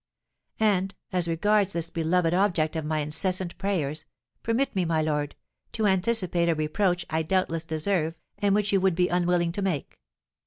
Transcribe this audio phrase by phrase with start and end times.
[0.59, 4.03] And, as regards this beloved object of my incessant prayers,
[4.41, 5.35] permit me, my lord,
[5.73, 9.99] to anticipate a reproach I doubtless deserve, and which you would be unwilling to make.